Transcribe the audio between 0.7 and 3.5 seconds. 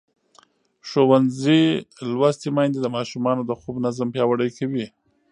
ښوونځې لوستې میندې د ماشومانو